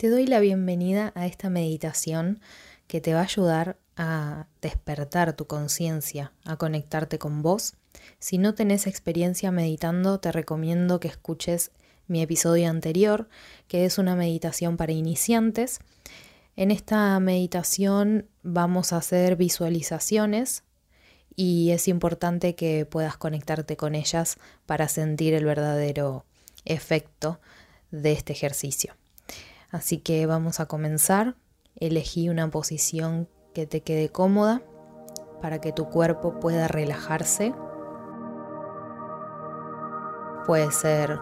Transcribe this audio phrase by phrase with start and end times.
[0.00, 2.40] Te doy la bienvenida a esta meditación
[2.86, 7.74] que te va a ayudar a despertar tu conciencia, a conectarte con vos.
[8.18, 11.70] Si no tenés experiencia meditando, te recomiendo que escuches
[12.06, 13.28] mi episodio anterior,
[13.68, 15.80] que es una meditación para iniciantes.
[16.56, 20.64] En esta meditación vamos a hacer visualizaciones
[21.36, 26.24] y es importante que puedas conectarte con ellas para sentir el verdadero
[26.64, 27.38] efecto
[27.90, 28.94] de este ejercicio.
[29.70, 31.36] Así que vamos a comenzar.
[31.76, 34.62] Elegí una posición que te quede cómoda
[35.40, 37.54] para que tu cuerpo pueda relajarse.
[40.46, 41.18] Puede ser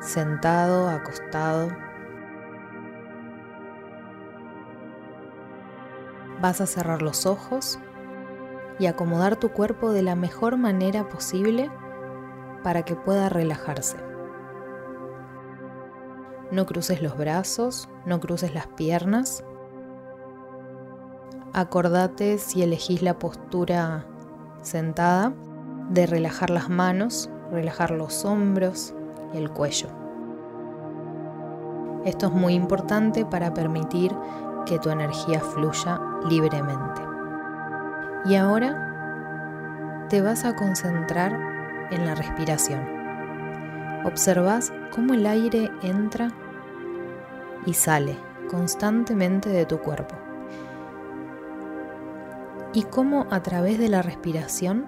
[0.00, 1.68] sentado, acostado.
[6.40, 7.78] Vas a cerrar los ojos
[8.78, 11.70] y acomodar tu cuerpo de la mejor manera posible
[12.62, 14.11] para que pueda relajarse.
[16.52, 19.42] No cruces los brazos, no cruces las piernas.
[21.54, 24.04] Acordate si elegís la postura
[24.60, 25.32] sentada
[25.88, 28.92] de relajar las manos, relajar los hombros
[29.32, 29.88] y el cuello.
[32.04, 34.14] Esto es muy importante para permitir
[34.66, 35.98] que tu energía fluya
[36.28, 37.00] libremente.
[38.26, 41.32] Y ahora te vas a concentrar
[41.90, 42.86] en la respiración.
[44.04, 46.28] Observas cómo el aire entra
[47.66, 48.16] y sale
[48.50, 50.14] constantemente de tu cuerpo.
[52.74, 54.86] Y cómo a través de la respiración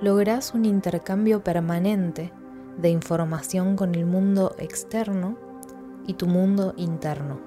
[0.00, 2.32] logras un intercambio permanente
[2.78, 5.36] de información con el mundo externo
[6.06, 7.38] y tu mundo interno.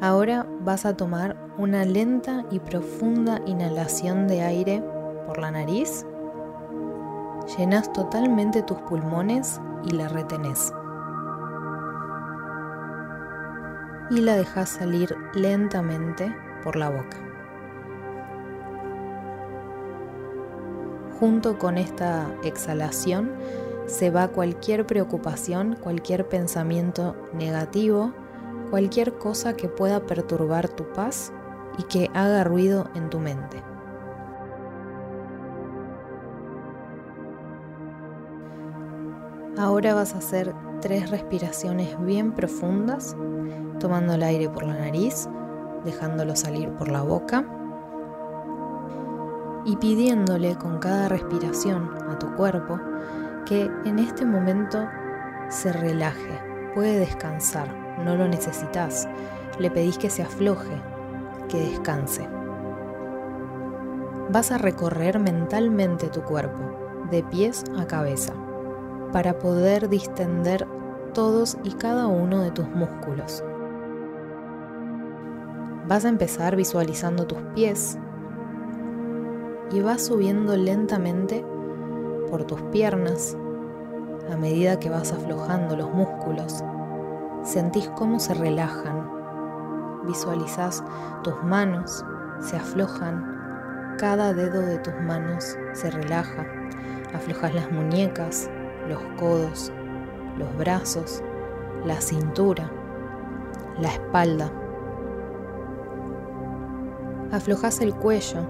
[0.00, 4.82] Ahora vas a tomar una lenta y profunda inhalación de aire
[5.26, 6.06] por la nariz.
[7.56, 10.72] Llenas totalmente tus pulmones y la retenés.
[14.10, 17.18] Y la dejas salir lentamente por la boca.
[21.18, 23.32] Junto con esta exhalación
[23.86, 28.12] se va cualquier preocupación, cualquier pensamiento negativo,
[28.70, 31.32] cualquier cosa que pueda perturbar tu paz
[31.78, 33.62] y que haga ruido en tu mente.
[39.58, 43.16] Ahora vas a hacer tres respiraciones bien profundas
[43.80, 45.28] tomando el aire por la nariz,
[45.84, 47.44] dejándolo salir por la boca
[49.64, 52.78] y pidiéndole con cada respiración a tu cuerpo
[53.46, 54.86] que en este momento
[55.48, 56.40] se relaje,
[56.76, 57.68] puede descansar,
[58.04, 59.08] no lo necesitas,
[59.58, 60.80] le pedís que se afloje,
[61.48, 62.28] que descanse.
[64.30, 66.60] Vas a recorrer mentalmente tu cuerpo,
[67.10, 68.34] de pies a cabeza,
[69.12, 70.66] para poder distender
[71.14, 73.42] todos y cada uno de tus músculos.
[75.86, 77.98] Vas a empezar visualizando tus pies
[79.70, 81.44] y vas subiendo lentamente
[82.30, 83.36] por tus piernas
[84.30, 86.62] a medida que vas aflojando los músculos.
[87.42, 89.10] Sentís cómo se relajan.
[90.06, 90.84] Visualizás
[91.22, 92.04] tus manos,
[92.40, 93.96] se aflojan.
[93.98, 96.46] Cada dedo de tus manos se relaja.
[97.14, 98.50] Aflojas las muñecas,
[98.88, 99.72] los codos,
[100.38, 101.22] los brazos,
[101.84, 102.70] la cintura,
[103.80, 104.50] la espalda.
[107.30, 108.40] Aflojas el cuello,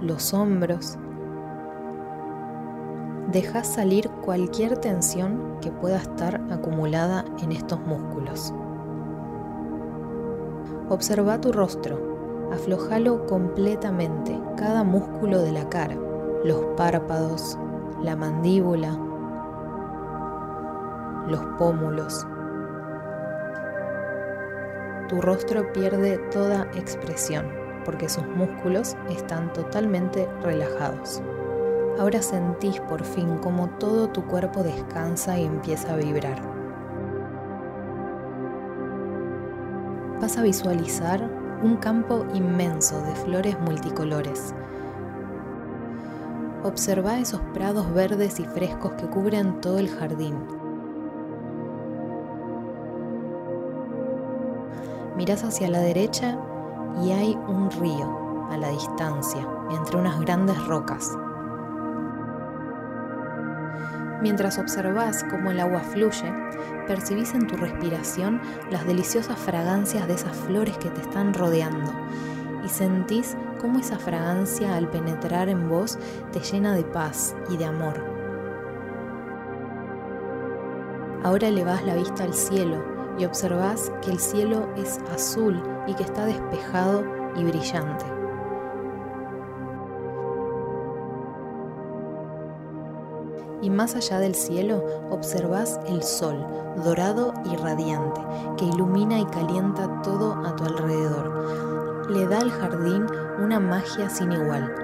[0.00, 0.98] los hombros.
[3.30, 8.52] Dejas salir cualquier tensión que pueda estar acumulada en estos músculos.
[10.88, 15.96] Observa tu rostro, aflojalo completamente, cada músculo de la cara,
[16.44, 17.56] los párpados,
[18.02, 18.98] la mandíbula,
[21.28, 22.26] los pómulos,
[25.08, 27.46] tu rostro pierde toda expresión
[27.84, 31.22] porque sus músculos están totalmente relajados.
[31.98, 36.40] Ahora sentís por fin como todo tu cuerpo descansa y empieza a vibrar.
[40.20, 41.28] Vas a visualizar
[41.62, 44.54] un campo inmenso de flores multicolores.
[46.64, 50.36] Observa esos prados verdes y frescos que cubren todo el jardín
[55.16, 56.38] Miras hacia la derecha
[57.02, 61.16] y hay un río a la distancia, entre unas grandes rocas.
[64.22, 66.32] Mientras observas cómo el agua fluye,
[66.86, 71.92] percibís en tu respiración las deliciosas fragancias de esas flores que te están rodeando
[72.64, 75.96] y sentís cómo esa fragancia al penetrar en vos
[76.32, 77.94] te llena de paz y de amor.
[81.22, 82.82] Ahora elevás la vista al cielo
[83.16, 87.04] y observás que el cielo es azul y que está despejado
[87.36, 88.04] y brillante.
[93.62, 96.44] Y más allá del cielo observás el sol,
[96.84, 98.20] dorado y radiante,
[98.56, 102.10] que ilumina y calienta todo a tu alrededor.
[102.10, 103.06] Le da al jardín
[103.38, 104.74] una magia sin igual.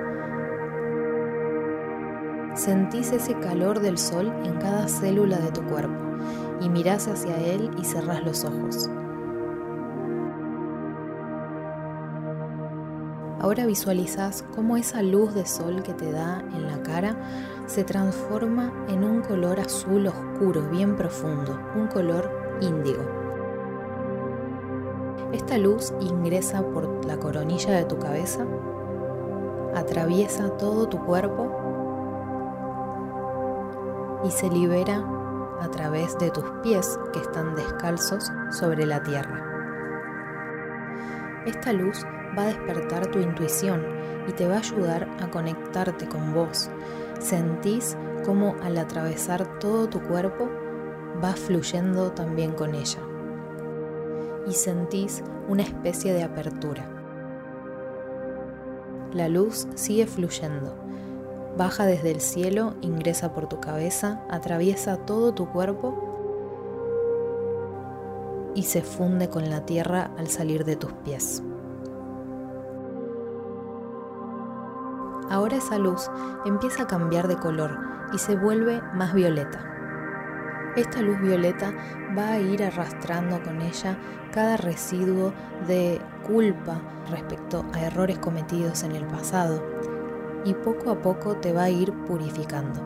[2.55, 5.95] Sentís ese calor del sol en cada célula de tu cuerpo
[6.61, 8.91] y mirás hacia él y cerrás los ojos.
[13.41, 17.17] Ahora visualizas cómo esa luz de sol que te da en la cara
[17.67, 23.28] se transforma en un color azul oscuro, bien profundo, un color índigo.
[25.33, 28.47] Esta luz ingresa por la coronilla de tu cabeza,
[29.75, 31.53] atraviesa todo tu cuerpo
[34.25, 35.05] y se libera
[35.61, 39.45] a través de tus pies que están descalzos sobre la tierra.
[41.45, 43.85] Esta luz va a despertar tu intuición
[44.29, 46.71] y te va a ayudar a conectarte con vos.
[47.21, 50.49] Sentís cómo al atravesar todo tu cuerpo
[51.23, 53.01] va fluyendo también con ella.
[54.49, 56.89] Y sentís una especie de apertura.
[59.13, 60.75] La luz sigue fluyendo.
[61.57, 66.09] Baja desde el cielo, ingresa por tu cabeza, atraviesa todo tu cuerpo
[68.55, 71.43] y se funde con la tierra al salir de tus pies.
[75.31, 76.11] Ahora esa luz
[76.47, 77.79] empieza a cambiar de color
[78.13, 79.68] y se vuelve más violeta.
[80.77, 81.73] Esta luz violeta
[82.17, 83.99] va a ir arrastrando con ella
[84.33, 85.33] cada residuo
[85.67, 86.81] de culpa
[87.11, 89.65] respecto a errores cometidos en el pasado
[90.45, 92.81] y poco a poco te va a ir purificando.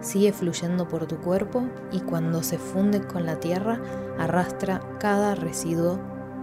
[0.00, 3.80] Sigue fluyendo por tu cuerpo y cuando se funde con la tierra
[4.18, 5.98] arrastra cada residuo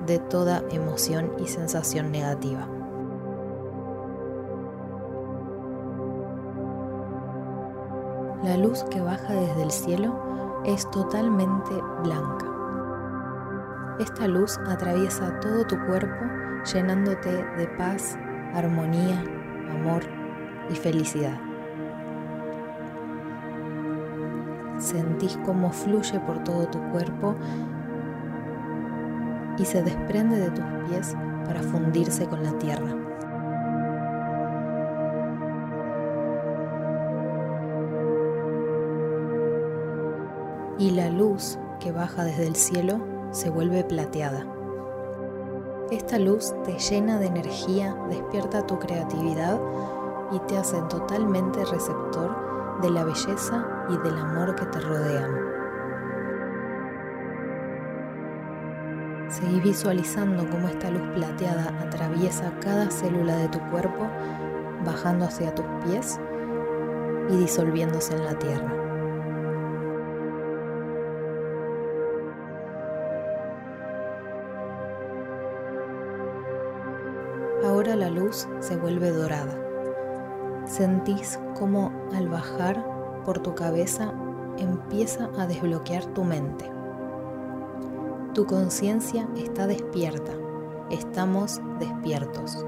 [0.05, 2.67] de toda emoción y sensación negativa.
[8.43, 11.71] La luz que baja desde el cielo es totalmente
[12.03, 12.45] blanca.
[13.99, 16.25] Esta luz atraviesa todo tu cuerpo
[16.73, 18.17] llenándote de paz,
[18.53, 19.23] armonía,
[19.71, 20.03] amor
[20.69, 21.39] y felicidad.
[24.77, 27.37] Sentís cómo fluye por todo tu cuerpo
[29.57, 33.02] y se desprende de tus pies para fundirse con la tierra.
[40.83, 42.99] Y la luz que baja desde el cielo
[43.31, 44.45] se vuelve plateada.
[45.91, 49.61] Esta luz te llena de energía, despierta tu creatividad
[50.33, 55.31] y te hace totalmente receptor de la belleza y del amor que te rodean.
[59.29, 64.05] Seguís visualizando cómo esta luz plateada atraviesa cada célula de tu cuerpo,
[64.83, 66.19] bajando hacia tus pies
[67.29, 68.82] y disolviéndose en la tierra.
[78.13, 79.59] Luz se vuelve dorada.
[80.65, 82.83] Sentís cómo al bajar
[83.25, 84.13] por tu cabeza
[84.57, 86.69] empieza a desbloquear tu mente.
[88.33, 90.31] Tu conciencia está despierta,
[90.89, 92.65] estamos despiertos,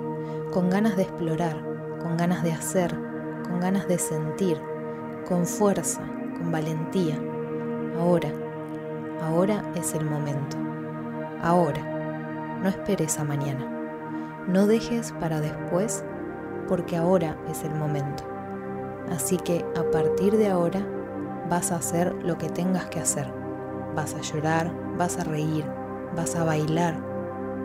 [0.53, 1.58] con ganas de explorar,
[2.01, 2.96] con ganas de hacer,
[3.48, 4.62] con ganas de sentir,
[5.27, 6.01] con fuerza,
[6.38, 7.19] con valentía.
[8.00, 8.31] Ahora,
[9.22, 10.58] ahora es el momento.
[11.41, 13.75] Ahora, no esperes a mañana.
[14.47, 16.03] No dejes para después
[16.67, 18.23] porque ahora es el momento.
[19.11, 20.85] Así que a partir de ahora
[21.49, 23.31] vas a hacer lo que tengas que hacer.
[23.95, 25.65] Vas a llorar, vas a reír,
[26.15, 26.95] vas a bailar,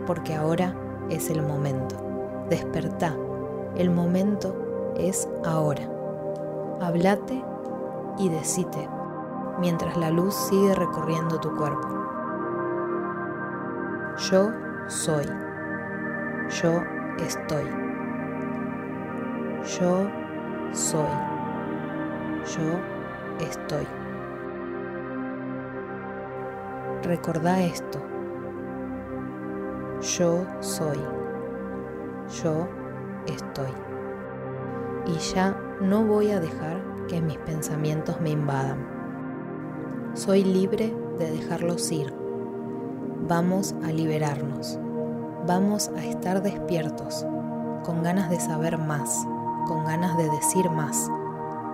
[0.05, 0.75] porque ahora
[1.09, 1.95] es el momento.
[2.49, 3.15] Despertá,
[3.75, 5.83] el momento es ahora.
[6.81, 7.43] Hablate
[8.17, 8.89] y decite
[9.59, 11.87] mientras la luz sigue recorriendo tu cuerpo.
[14.29, 14.49] Yo
[14.87, 15.50] soy.
[16.59, 16.83] Yo
[17.17, 17.63] estoy.
[19.79, 20.05] Yo
[20.73, 21.07] soy.
[22.43, 23.87] Yo estoy.
[27.03, 27.99] Recordá esto.
[30.01, 30.99] Yo soy.
[32.43, 32.67] Yo
[33.27, 33.71] estoy.
[35.05, 38.85] Y ya no voy a dejar que mis pensamientos me invadan.
[40.15, 42.13] Soy libre de dejarlos ir.
[43.29, 44.77] Vamos a liberarnos.
[45.47, 47.25] Vamos a estar despiertos,
[47.83, 49.25] con ganas de saber más,
[49.65, 51.09] con ganas de decir más,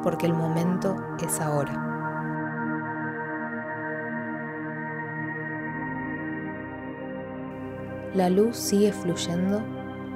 [0.03, 1.83] porque el momento es ahora.
[8.13, 9.61] La luz sigue fluyendo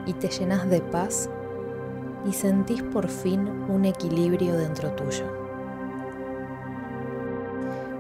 [0.06, 1.30] y te llenas de paz
[2.26, 5.26] y sentís por fin un equilibrio dentro tuyo.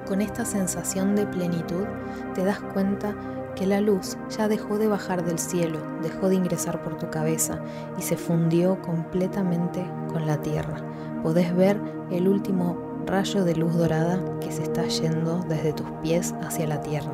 [0.08, 1.84] Con esta sensación de plenitud
[2.36, 3.13] te das cuenta
[3.55, 7.60] que la luz ya dejó de bajar del cielo, dejó de ingresar por tu cabeza
[7.98, 10.77] y se fundió completamente con la tierra.
[11.24, 11.79] Podés ver
[12.10, 16.81] el último rayo de luz dorada que se está yendo desde tus pies hacia la
[16.81, 17.13] tierra.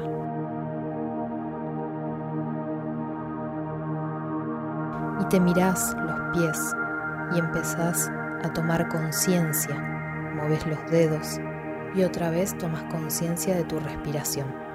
[5.21, 6.75] Y te mirás los pies
[7.35, 8.09] y empezás
[8.43, 9.75] a tomar conciencia.
[10.35, 11.39] Moves los dedos
[11.95, 14.66] y otra vez tomas conciencia de tu respiración.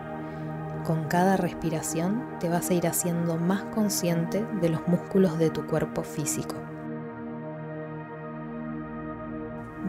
[0.85, 5.65] Con cada respiración te vas a ir haciendo más consciente de los músculos de tu
[5.65, 6.57] cuerpo físico.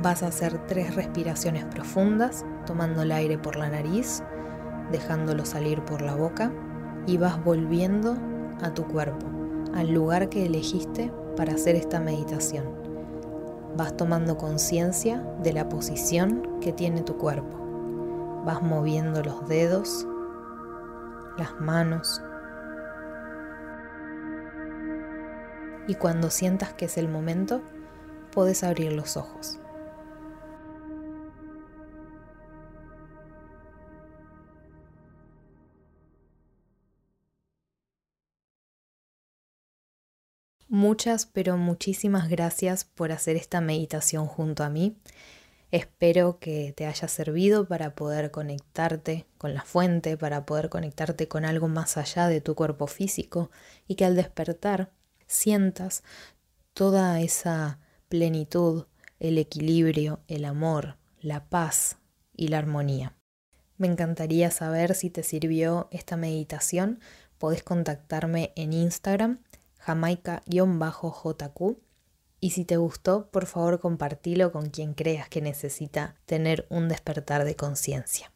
[0.04, 4.22] Vas a hacer tres respiraciones profundas, tomando el aire por la nariz,
[4.92, 6.52] dejándolo salir por la boca
[7.08, 8.16] y vas volviendo
[8.62, 9.26] a tu cuerpo,
[9.74, 12.66] al lugar que elegiste para hacer esta meditación.
[13.76, 17.58] Vas tomando conciencia de la posición que tiene tu cuerpo.
[18.46, 20.06] Vas moviendo los dedos,
[21.38, 22.22] las manos.
[25.88, 27.62] Y cuando sientas que es el momento,
[28.32, 29.60] puedes abrir los ojos.
[40.74, 44.98] Muchas, pero muchísimas gracias por hacer esta meditación junto a mí.
[45.74, 51.46] Espero que te haya servido para poder conectarte con la fuente, para poder conectarte con
[51.46, 53.50] algo más allá de tu cuerpo físico
[53.88, 54.92] y que al despertar
[55.26, 56.04] sientas
[56.76, 58.86] toda esa plenitud,
[59.20, 61.98] el equilibrio, el amor, la paz
[62.36, 63.16] y la armonía.
[63.78, 67.00] Me encantaría saber si te sirvió esta meditación.
[67.40, 69.40] Podés contactarme en Instagram
[69.80, 71.78] jamaica-jq.
[72.44, 77.46] Y si te gustó, por favor compartilo con quien creas que necesita tener un despertar
[77.46, 78.33] de conciencia.